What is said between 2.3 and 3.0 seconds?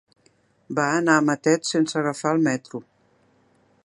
el metro.